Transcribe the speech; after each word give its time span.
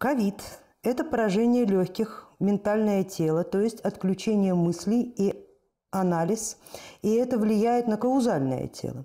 Ковид– 0.00 0.42
это 0.82 1.04
поражение 1.04 1.66
легких, 1.66 2.26
ментальное 2.38 3.04
тело, 3.04 3.44
то 3.44 3.60
есть 3.60 3.80
отключение 3.80 4.54
мыслей 4.54 5.02
и 5.02 5.46
анализ, 5.90 6.56
и 7.02 7.10
это 7.10 7.36
влияет 7.36 7.86
на 7.86 7.98
каузальное 7.98 8.66
тело. 8.66 9.04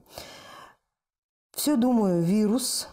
Все 1.51 1.75
думаю, 1.75 2.21
вирус, 2.21 2.87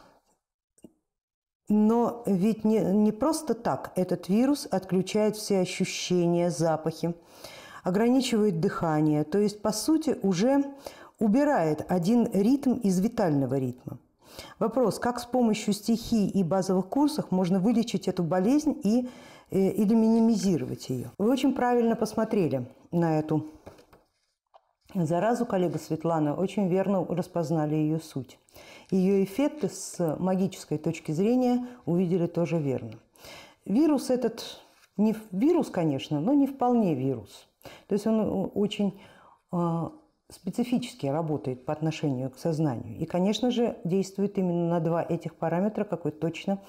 но 1.68 2.24
ведь 2.26 2.64
не, 2.64 2.80
не 2.80 3.12
просто 3.12 3.54
так 3.54 3.93
этот 3.95 4.29
вирус 4.29 4.66
отключает 4.69 5.37
все 5.37 5.61
ощущения, 5.61 6.50
запахи, 6.50 7.14
ограничивает 7.84 8.59
дыхание, 8.59 9.23
то 9.23 9.39
есть, 9.39 9.62
по 9.62 9.71
сути, 9.71 10.19
уже 10.25 10.64
убирает 11.21 11.87
один 11.89 12.29
ритм 12.32 12.75
из 12.75 12.98
витального 12.98 13.61
ритма. 13.61 14.00
Вопрос, 14.58 14.98
как 14.98 15.20
с 15.20 15.24
помощью 15.24 15.74
стихий 15.74 16.28
и 16.28 16.42
базовых 16.42 16.88
курсов 16.88 17.30
можно 17.30 17.58
вылечить 17.58 18.08
эту 18.08 18.22
болезнь 18.22 18.78
и, 18.82 19.08
э, 19.50 19.58
или 19.58 19.95
минимизировать 19.95 20.88
ее? 20.88 21.10
Вы 21.18 21.30
очень 21.30 21.54
правильно 21.54 21.96
посмотрели 21.96 22.66
на 22.90 23.18
эту 23.18 23.46
заразу, 24.95 25.46
коллега 25.46 25.78
Светлана, 25.78 26.34
очень 26.34 26.68
верно 26.68 27.04
распознали 27.09 27.74
ее 27.74 27.98
суть. 27.98 28.38
Ее 28.90 29.24
эффекты 29.24 29.68
с 29.68 30.16
магической 30.18 30.78
точки 30.78 31.12
зрения 31.12 31.66
увидели 31.87 32.26
тоже 32.26 32.59
верно. 32.59 32.92
Вирус 33.64 34.10
этот, 34.10 34.60
не 34.96 35.14
вирус, 35.30 35.70
конечно, 35.70 36.20
но 36.20 36.34
не 36.34 36.46
вполне 36.46 36.95
вирус. 36.95 37.48
То 37.87 37.95
есть 37.95 38.06
он 38.06 38.51
очень 38.54 39.01
а, 39.51 39.92
специфически 40.32 41.06
работает 41.06 41.64
по 41.64 41.72
отношению 41.72 42.30
к 42.30 42.38
сознанию. 42.38 42.98
И, 42.98 43.04
конечно 43.04 43.50
же, 43.50 43.77
действует 43.84 44.38
именно 44.38 44.68
на 44.68 44.80
два 44.80 45.02
этих 45.02 45.36
параметра, 45.36 45.84
как 45.84 46.04
вы 46.04 46.10
точно 46.10 46.60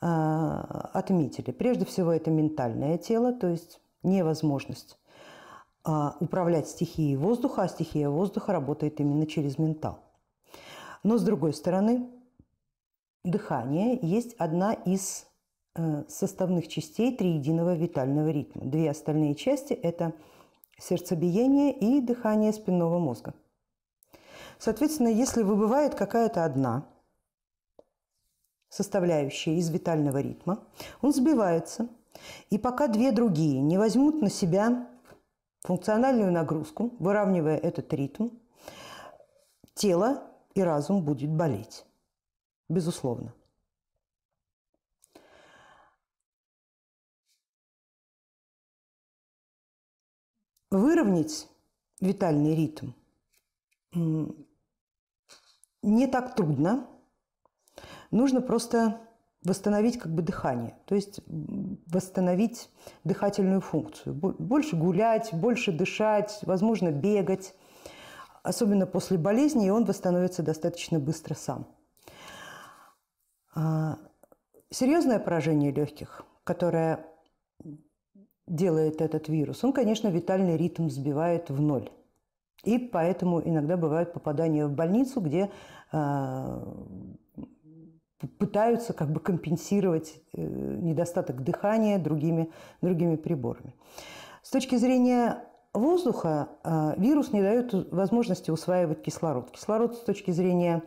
э, 0.00 0.06
отметили. 0.06 1.50
Прежде 1.52 1.84
всего, 1.84 2.12
это 2.12 2.30
ментальное 2.30 2.98
тело, 2.98 3.32
то 3.32 3.48
есть 3.48 3.80
невозможность 4.02 4.98
э, 5.86 6.10
управлять 6.20 6.68
стихией 6.68 7.16
воздуха, 7.16 7.62
а 7.62 7.68
стихия 7.68 8.08
воздуха 8.08 8.52
работает 8.52 9.00
именно 9.00 9.26
через 9.26 9.58
ментал. 9.58 10.00
Но, 11.02 11.18
с 11.18 11.22
другой 11.22 11.54
стороны, 11.54 12.08
дыхание 13.24 13.98
есть 14.02 14.34
одна 14.38 14.72
из 14.72 15.26
э, 15.74 16.04
составных 16.08 16.68
частей 16.68 17.16
триединого 17.16 17.74
витального 17.74 18.28
ритма. 18.28 18.62
Две 18.64 18.90
остальные 18.90 19.34
части– 19.34 19.72
это– 19.74 20.12
сердцебиение 20.78 21.72
и 21.72 22.00
дыхание 22.00 22.52
спинного 22.52 22.98
мозга. 22.98 23.34
Соответственно, 24.58 25.08
если 25.08 25.42
выбывает 25.42 25.94
какая-то 25.94 26.44
одна 26.44 26.86
составляющая 28.68 29.56
из 29.56 29.70
витального 29.70 30.18
ритма, 30.18 30.62
он 31.00 31.12
сбивается, 31.12 31.88
и 32.50 32.58
пока 32.58 32.88
две 32.88 33.12
другие 33.12 33.60
не 33.60 33.78
возьмут 33.78 34.20
на 34.20 34.30
себя 34.30 34.88
функциональную 35.62 36.32
нагрузку, 36.32 36.94
выравнивая 36.98 37.56
этот 37.56 37.92
ритм, 37.92 38.30
тело 39.74 40.22
и 40.54 40.62
разум 40.62 41.02
будет 41.02 41.30
болеть. 41.30 41.84
Безусловно. 42.68 43.32
Выровнять 50.70 51.48
витальный 52.00 52.54
ритм 52.54 52.92
не 55.86 56.06
так 56.06 56.34
трудно. 56.34 56.86
Нужно 58.10 58.40
просто 58.40 59.00
восстановить 59.42 59.98
как 59.98 60.12
бы 60.12 60.22
дыхание, 60.22 60.76
то 60.86 60.94
есть 60.94 61.20
восстановить 61.26 62.68
дыхательную 63.04 63.60
функцию. 63.60 64.14
Больше 64.14 64.76
гулять, 64.76 65.30
больше 65.32 65.72
дышать, 65.72 66.40
возможно, 66.42 66.90
бегать. 66.90 67.54
Особенно 68.42 68.86
после 68.86 69.18
болезни, 69.18 69.66
и 69.66 69.70
он 69.70 69.84
восстановится 69.84 70.42
достаточно 70.42 71.00
быстро 71.00 71.34
сам. 71.34 71.66
А, 73.54 73.98
серьезное 74.70 75.18
поражение 75.18 75.72
легких, 75.72 76.24
которое 76.44 77.04
делает 78.46 79.00
этот 79.00 79.28
вирус? 79.28 79.64
Он, 79.64 79.72
конечно, 79.72 80.08
витальный 80.08 80.56
ритм 80.56 80.88
сбивает 80.88 81.50
в 81.50 81.60
ноль. 81.60 81.90
И 82.64 82.78
поэтому 82.78 83.40
иногда 83.40 83.76
бывают 83.76 84.12
попадания 84.12 84.66
в 84.66 84.72
больницу, 84.72 85.20
где 85.20 85.50
э, 85.92 86.74
пытаются 88.38 88.92
как 88.92 89.10
бы 89.10 89.20
компенсировать 89.20 90.20
э, 90.32 90.42
недостаток 90.42 91.42
дыхания 91.42 91.98
другими, 91.98 92.50
другими 92.80 93.16
приборами. 93.16 93.74
С 94.42 94.50
точки 94.50 94.76
зрения 94.76 95.44
воздуха 95.72 96.48
э, 96.64 96.94
вирус 96.96 97.32
не 97.32 97.42
дает 97.42 97.72
возможности 97.92 98.50
усваивать 98.50 99.02
кислород. 99.02 99.50
Кислород 99.50 99.96
с 99.96 100.00
точки 100.00 100.30
зрения 100.30 100.82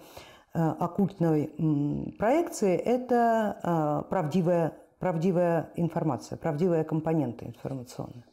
э, 0.53 0.59
оккультной 0.59 2.15
проекции– 2.17 2.75
это 2.77 4.05
правдивая 4.09 4.73
правдивая 4.99 5.71
информация, 5.75 6.37
правдивая 6.37 6.83
компонента 6.83 7.45
информационная. 7.45 8.25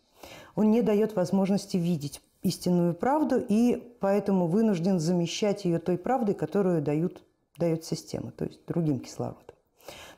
Он 0.55 0.71
не 0.71 0.83
дает 0.83 1.15
возможности 1.15 1.77
видеть 1.77 2.21
истинную 2.43 2.95
правду 2.95 3.43
и 3.49 3.97
поэтому 4.01 4.47
вынужден 4.47 4.99
замещать 4.99 5.65
ее 5.65 5.79
той 5.79 5.99
правдой, 5.99 6.35
которую 6.35 6.83
дают, 6.83 7.23
дает 7.57 7.85
система, 7.85 8.31
то 8.33 8.45
есть 8.45 8.65
другим 8.67 9.01
кислородом. 9.01 9.43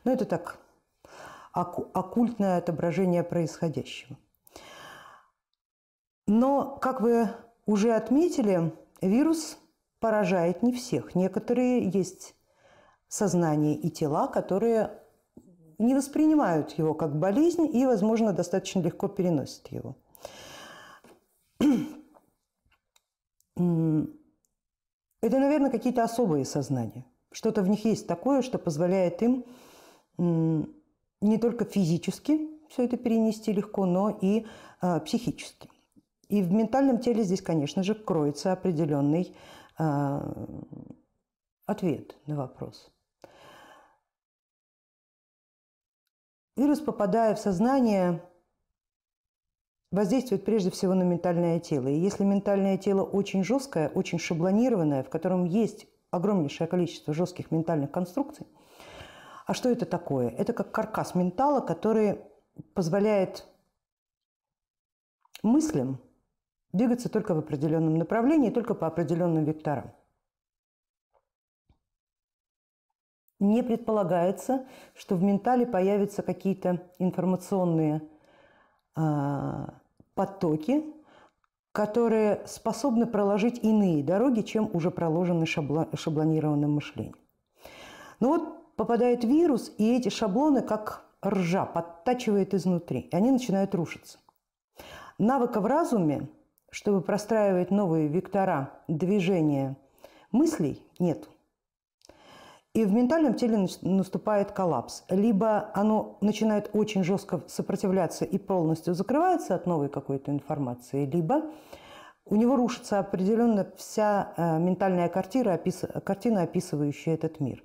Но 0.03 0.11
это 0.11 0.25
так, 0.25 0.59
оккультное 1.51 2.57
отображение 2.57 3.23
происходящего. 3.23 4.17
Но, 6.27 6.77
как 6.77 7.01
вы 7.01 7.29
уже 7.65 7.93
отметили, 7.93 8.71
вирус 9.01 9.57
поражает 9.99 10.63
не 10.63 10.71
всех. 10.71 11.15
Некоторые 11.15 11.89
есть 11.89 12.35
сознания 13.07 13.75
и 13.75 13.89
тела, 13.89 14.27
которые 14.27 14.91
не 15.79 15.95
воспринимают 15.95 16.71
его 16.73 16.93
как 16.93 17.17
болезнь 17.17 17.67
и, 17.73 17.85
возможно, 17.85 18.33
достаточно 18.33 18.81
легко 18.81 19.07
переносят 19.07 19.67
его. 19.71 19.95
Это, 25.21 25.37
наверное, 25.37 25.71
какие-то 25.71 26.03
особые 26.03 26.45
сознания. 26.45 27.05
Что-то 27.31 27.61
в 27.61 27.69
них 27.69 27.85
есть 27.85 28.07
такое, 28.07 28.41
что 28.41 28.57
позволяет 28.57 29.21
им 29.21 29.45
не 31.21 31.37
только 31.37 31.65
физически 31.65 32.59
все 32.69 32.85
это 32.85 32.97
перенести 32.97 33.51
легко, 33.51 33.85
но 33.85 34.17
и 34.21 34.45
а, 34.79 34.99
психически. 34.99 35.69
И 36.29 36.41
в 36.41 36.51
ментальном 36.51 36.99
теле 36.99 37.23
здесь, 37.23 37.41
конечно 37.41 37.83
же, 37.83 37.95
кроется 37.95 38.53
определенный 38.53 39.35
а, 39.77 40.47
ответ 41.65 42.15
на 42.27 42.35
вопрос. 42.35 42.91
Вирус, 46.55 46.79
попадая 46.79 47.35
в 47.35 47.39
сознание, 47.39 48.21
воздействует 49.91 50.45
прежде 50.45 50.69
всего 50.71 50.93
на 50.93 51.03
ментальное 51.03 51.59
тело. 51.59 51.87
И 51.87 51.97
если 51.97 52.23
ментальное 52.23 52.77
тело 52.77 53.03
очень 53.03 53.43
жесткое, 53.43 53.89
очень 53.89 54.19
шаблонированное, 54.19 55.03
в 55.03 55.09
котором 55.09 55.45
есть 55.45 55.87
огромнейшее 56.11 56.67
количество 56.67 57.13
жестких 57.13 57.51
ментальных 57.51 57.91
конструкций, 57.91 58.47
а 59.45 59.53
что 59.53 59.69
это 59.69 59.85
такое? 59.85 60.29
Это 60.29 60.53
как 60.53 60.71
каркас 60.71 61.15
ментала, 61.15 61.59
который 61.61 62.19
позволяет 62.73 63.47
мыслям 65.41 65.99
двигаться 66.71 67.09
только 67.09 67.33
в 67.33 67.39
определенном 67.39 67.95
направлении, 67.95 68.51
только 68.51 68.75
по 68.75 68.85
определенным 68.85 69.45
векторам. 69.45 69.91
Не 73.39 73.63
предполагается, 73.63 74.65
что 74.95 75.15
в 75.15 75.23
ментале 75.23 75.65
появятся 75.65 76.21
какие-то 76.21 76.81
информационные 76.99 78.01
э, 78.95 79.65
потоки, 80.13 80.83
которые 81.71 82.41
способны 82.45 83.05
проложить 83.05 83.59
иные 83.63 84.03
дороги, 84.03 84.41
чем 84.41 84.69
уже 84.73 84.91
проложены 84.91 85.45
шабло, 85.45 85.87
шаблонированным 85.93 86.73
мышлением. 86.73 87.15
Но 88.19 88.29
вот 88.29 88.75
попадает 88.75 89.23
вирус, 89.23 89.71
и 89.77 89.95
эти 89.95 90.09
шаблоны, 90.09 90.61
как 90.61 91.05
ржа, 91.25 91.65
подтачивает 91.65 92.53
изнутри, 92.53 93.01
и 93.01 93.15
они 93.15 93.31
начинают 93.31 93.73
рушиться. 93.75 94.19
Навыка 95.17 95.61
в 95.61 95.65
разуме, 95.65 96.27
чтобы 96.69 97.01
простраивать 97.01 97.71
новые 97.71 98.07
вектора 98.07 98.71
движения 98.87 99.77
мыслей, 100.31 100.83
нет– 100.97 101.29
и 102.73 102.85
в 102.85 102.93
ментальном 102.93 103.33
теле 103.33 103.67
наступает 103.81 104.51
коллапс. 104.51 105.03
Либо 105.09 105.71
оно 105.73 106.17
начинает 106.21 106.69
очень 106.73 107.03
жестко 107.03 107.41
сопротивляться 107.47 108.25
и 108.25 108.37
полностью 108.37 108.93
закрывается 108.93 109.55
от 109.55 109.65
новой 109.65 109.89
какой-то 109.89 110.31
информации, 110.31 111.05
либо 111.05 111.43
у 112.25 112.35
него 112.35 112.55
рушится 112.55 112.99
определенно 112.99 113.71
вся 113.75 114.33
э, 114.37 114.59
ментальная 114.59 115.09
картина, 115.09 115.55
опис... 115.55 115.83
картина, 116.03 116.43
описывающая 116.43 117.15
этот 117.15 117.39
мир. 117.39 117.63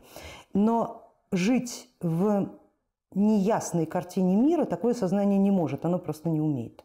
Но 0.54 1.12
жить 1.32 1.90
в 2.00 2.48
неясной 3.14 3.84
картине 3.84 4.36
мира 4.36 4.64
такое 4.64 4.94
сознание 4.94 5.38
не 5.38 5.50
может, 5.50 5.84
оно 5.84 5.98
просто 5.98 6.30
не 6.30 6.40
умеет. 6.40 6.82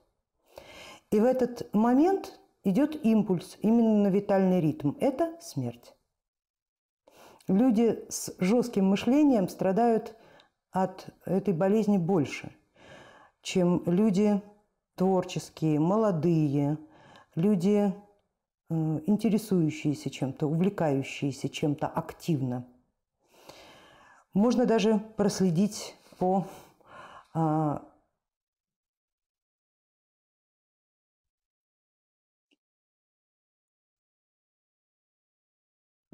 И 1.12 1.20
в 1.22 1.24
этот 1.24 1.74
момент 1.74 2.40
идет 2.66 3.04
импульс 3.06 3.58
именно 3.62 4.04
на 4.04 4.08
витальный 4.10 4.60
ритм. 4.60 4.92
Это 5.00 5.38
смерть. 5.40 5.96
Люди 7.50 8.06
с 8.10 8.32
жестким 8.38 8.86
мышлением 8.86 9.50
страдают 9.50 10.16
от 10.70 11.08
этой 11.26 11.52
болезни 11.52 11.98
больше, 11.98 12.56
чем 13.42 13.82
люди 13.88 14.40
творческие, 14.94 15.80
молодые, 15.80 16.78
люди, 17.34 17.92
э, 18.70 19.00
интересующиеся 19.08 20.12
чем-то, 20.12 20.46
увлекающиеся 20.46 21.50
чем-то 21.50 21.88
активно. 21.88 22.68
Можно 24.36 24.68
даже 24.68 25.00
проследить 25.18 25.96
по 26.20 26.46
а, 27.34 27.82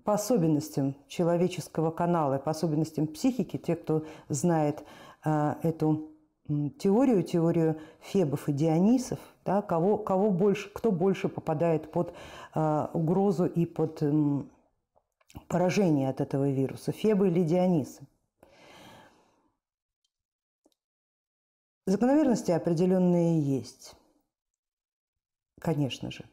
по 0.06 0.14
особенностям 0.14 0.96
человеческого 1.08 1.90
канала, 1.90 2.38
по 2.38 2.52
особенностям 2.52 3.08
психики, 3.08 3.58
те, 3.58 3.76
кто 3.76 4.06
знает 4.30 4.86
э, 5.26 5.56
эту 5.64 6.12
теорию, 6.78 7.24
теорию 7.24 7.82
Фебов 8.02 8.48
и 8.48 8.54
Дионисов, 8.54 9.18
да, 9.44 9.64
кого, 9.64 9.98
кого 9.98 10.30
больше, 10.30 10.70
кто 10.70 10.92
больше 10.92 11.28
попадает 11.28 11.92
под 11.92 12.14
э, 12.54 12.88
угрозу 12.94 13.48
и 13.48 13.66
под 13.66 13.98
э, 14.04 14.44
поражение 15.48 16.10
от 16.10 16.22
этого 16.22 16.52
вируса, 16.52 16.92
Фебы 16.92 17.30
или 17.30 17.44
Дионисы. 17.44 18.06
Закономерности 21.88 22.52
определенные 22.52 23.42
есть, 23.42 23.96
конечно 25.60 26.12
же. 26.12 26.26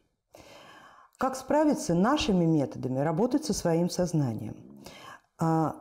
Как 1.22 1.36
справиться 1.36 1.94
нашими 1.94 2.44
методами? 2.44 2.98
Работать 2.98 3.44
со 3.44 3.54
своим 3.54 3.88
сознанием. 3.88 4.56
А, 5.38 5.76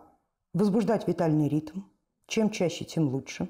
возбуждать 0.54 1.08
витальный 1.08 1.48
ритм. 1.48 1.82
Чем 2.28 2.52
чаще, 2.52 2.86
тем 2.86 3.10
лучше. 3.10 3.50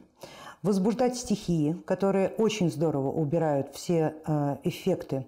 Возбуждать 0.63 1.17
стихии, 1.17 1.73
которые 1.85 2.29
очень 2.29 2.71
здорово 2.71 3.11
убирают 3.11 3.75
все 3.75 4.15
а, 4.23 4.57
эффекты 4.63 5.27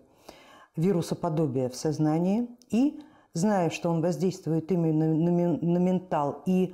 вирусоподобия 0.77 1.68
в 1.68 1.75
сознании. 1.75 2.48
И, 2.69 3.01
зная, 3.33 3.69
что 3.69 3.89
он 3.89 4.01
воздействует 4.01 4.71
именно 4.71 5.13
на 5.13 5.77
ментал 5.80 6.44
и 6.45 6.74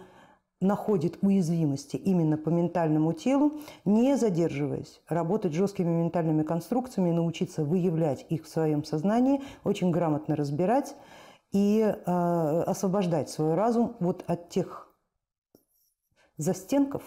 находит 0.61 1.17
уязвимости 1.21 1.95
именно 1.95 2.37
по 2.37 2.49
ментальному 2.49 3.13
телу, 3.13 3.59
не 3.85 4.15
задерживаясь, 4.17 5.01
работать 5.07 5.53
жесткими 5.53 5.89
ментальными 5.89 6.43
конструкциями, 6.43 7.11
научиться 7.11 7.63
выявлять 7.63 8.25
их 8.29 8.43
в 8.43 8.49
своем 8.49 8.83
сознании, 8.83 9.41
очень 9.63 9.91
грамотно 9.91 10.35
разбирать 10.35 10.95
и 11.51 11.81
э, 11.81 12.63
освобождать 12.63 13.29
свой 13.29 13.55
разум 13.55 13.95
вот 13.99 14.23
от 14.27 14.49
тех 14.49 14.93
застенков, 16.37 17.03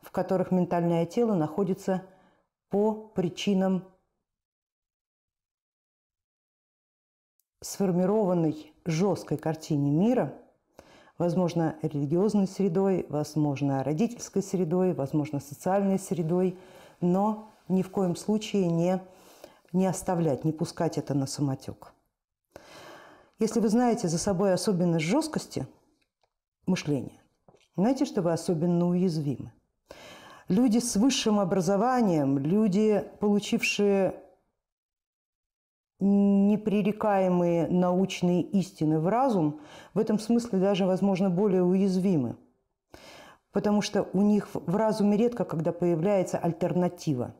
в 0.00 0.10
которых 0.10 0.50
ментальное 0.50 1.06
тело 1.06 1.34
находится 1.34 2.02
по 2.68 2.92
причинам 2.92 3.84
сформированной 7.62 8.72
жесткой 8.84 9.38
картине 9.38 9.90
мира– 9.90 10.34
возможно, 11.18 11.76
религиозной 11.82 12.46
средой, 12.46 13.06
возможно, 13.08 13.82
родительской 13.82 14.42
средой, 14.42 14.92
возможно, 14.92 15.40
социальной 15.40 15.98
средой, 15.98 16.58
но 17.00 17.50
ни 17.68 17.82
в 17.82 17.90
коем 17.90 18.16
случае 18.16 18.66
не, 18.66 19.00
не 19.72 19.86
оставлять, 19.86 20.44
не 20.44 20.52
пускать 20.52 20.98
это 20.98 21.14
на 21.14 21.26
самотек. 21.26 21.92
Если 23.38 23.60
вы 23.60 23.68
знаете 23.68 24.08
за 24.08 24.18
собой 24.18 24.52
особенность 24.52 25.04
жесткости 25.04 25.66
мышления, 26.66 27.20
знаете, 27.76 28.06
что 28.06 28.22
вы 28.22 28.32
особенно 28.32 28.88
уязвимы. 28.88 29.52
Люди 30.48 30.78
с 30.78 30.96
высшим 30.96 31.40
образованием, 31.40 32.38
люди, 32.38 33.04
получившие 33.20 34.14
непререкаемые 35.98 37.68
научные 37.68 38.42
истины 38.42 39.00
в 39.00 39.08
разум, 39.08 39.60
в 39.94 39.98
этом 39.98 40.18
смысле 40.18 40.58
даже, 40.58 40.86
возможно, 40.86 41.30
более 41.30 41.62
уязвимы. 41.62 42.36
Потому 43.52 43.80
что 43.80 44.08
у 44.12 44.20
них 44.20 44.48
в 44.52 44.76
разуме 44.76 45.16
редко, 45.16 45.44
когда 45.44 45.72
появляется 45.72 46.36
альтернатива. 46.36 47.34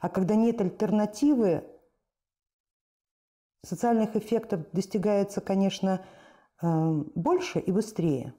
А 0.00 0.08
когда 0.08 0.34
нет 0.34 0.60
альтернативы, 0.60 1.64
социальных 3.62 4.16
эффектов 4.16 4.62
достигается, 4.72 5.40
конечно, 5.40 6.00
э, 6.60 7.02
больше 7.14 7.60
и 7.60 7.70
быстрее. 7.70 8.34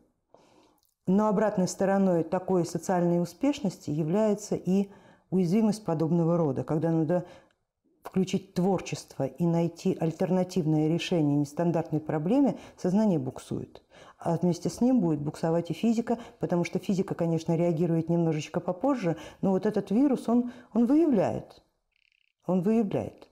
Но 1.08 1.28
обратной 1.28 1.68
стороной 1.68 2.24
такой 2.24 2.66
социальной 2.66 3.22
успешности 3.22 3.90
является 3.90 4.56
и 4.56 4.90
уязвимость 5.30 5.86
подобного 5.86 6.38
рода, 6.38 6.64
когда 6.64 6.92
надо 6.92 7.26
включить 8.12 8.54
творчество 8.54 9.24
и 9.26 9.46
найти 9.46 9.98
альтернативное 9.98 10.90
решение 10.90 11.38
нестандартной 11.38 12.02
проблеме, 12.02 12.60
сознание 12.76 13.20
буксует. 13.20 13.82
А 14.18 14.36
вместе 14.36 14.70
с 14.70 14.82
ним 14.82 15.00
будет 15.00 15.22
буксовать 15.22 15.72
и 15.72 15.74
физика, 15.74 16.20
потому 16.40 16.66
что 16.66 16.78
физика, 16.78 17.16
конечно, 17.16 17.56
реагирует 17.56 18.10
немножечко 18.10 18.60
попозже, 18.60 19.16
но 19.42 19.52
вот 19.52 19.66
этот 19.66 19.92
вирус, 19.92 20.28
он, 20.28 20.52
он 20.74 20.88
выявляет. 20.88 21.64
Он 22.46 22.62
выявляет. 22.62 23.30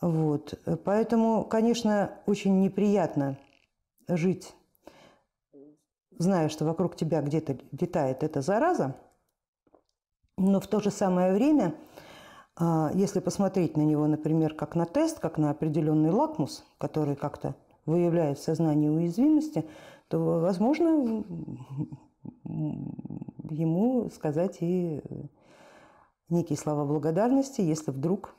Вот. 0.00 0.60
Поэтому, 0.84 1.44
конечно, 1.44 2.18
очень 2.26 2.60
неприятно 2.60 3.38
жить, 4.08 4.52
зная, 6.18 6.48
что 6.48 6.64
вокруг 6.64 6.96
тебя 6.96 7.22
где-то 7.22 7.58
летает 7.80 8.24
эта 8.24 8.40
зараза, 8.40 8.96
но 10.36 10.58
в 10.58 10.66
то 10.66 10.80
же 10.80 10.90
самое 10.90 11.32
время– 11.32 11.76
если 12.60 13.20
посмотреть 13.20 13.76
на 13.76 13.82
него, 13.82 14.06
например, 14.06 14.54
как 14.54 14.74
на 14.74 14.84
тест, 14.84 15.18
как 15.18 15.38
на 15.38 15.50
определенный 15.50 16.10
лакмус, 16.10 16.64
который 16.78 17.16
как-то 17.16 17.54
выявляет 17.86 18.38
в 18.38 18.42
сознании 18.42 18.88
уязвимости, 18.88 19.64
то, 20.08 20.40
возможно, 20.40 21.24
ему 22.44 24.10
сказать 24.10 24.58
и 24.60 25.00
некие 26.28 26.58
слова 26.58 26.84
благодарности, 26.84 27.62
если 27.62 27.90
вдруг 27.90 28.34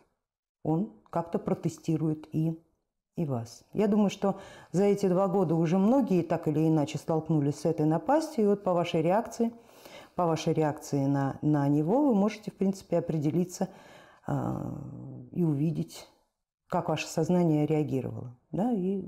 он 0.64 0.92
как-то 1.10 1.40
протестирует 1.40 2.28
и, 2.32 2.58
и 3.18 3.26
вас. 3.26 3.66
Я 3.74 3.88
думаю, 3.88 4.12
что 4.12 4.40
за 4.72 4.84
эти 4.84 5.08
два 5.08 5.28
года 5.28 5.56
уже 5.56 5.78
многие 5.80 6.22
так 6.22 6.48
или 6.48 6.68
иначе 6.68 7.00
столкнулись 7.00 7.60
с 7.60 7.66
этой 7.66 7.88
напастью, 7.88 8.44
и 8.44 8.48
вот 8.48 8.64
по 8.64 8.74
вашей 8.74 9.02
реакции, 9.02 9.52
по 10.16 10.26
вашей 10.28 10.54
реакции 10.54 11.06
на, 11.06 11.38
на 11.42 11.68
него 11.68 12.08
вы 12.08 12.16
можете, 12.16 12.52
в 12.52 12.56
принципе, 12.56 13.00
определиться– 13.00 13.70
а, 13.80 13.93
и 14.28 15.44
увидеть, 15.44 16.08
как 16.68 16.90
ваше 16.90 17.08
сознание 17.08 17.66
реагировало. 17.66 18.36
Да? 18.52 18.72
И, 18.72 19.08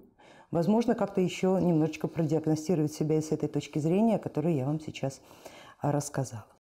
возможно, 0.52 0.96
как-то 0.96 1.22
еще 1.22 1.60
немножечко 1.62 2.08
продиагностировать 2.08 2.94
себя 2.94 3.22
с 3.22 3.32
этой 3.32 3.50
точки 3.50 3.80
зрения, 3.80 4.20
которую 4.20 4.56
я 4.56 4.66
вам 4.66 4.80
сейчас 4.80 5.22
рассказала. 5.82 6.55